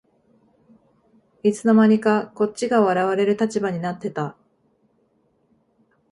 [1.43, 4.35] いつの間にかこっちが笑われる立場になってた